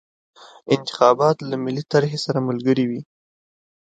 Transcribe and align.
انتخابات 0.75 1.37
له 1.49 1.55
ملي 1.63 1.83
طرحې 1.91 2.19
سره 2.25 2.39
ملګري 2.49 2.85
وي. 2.89 3.01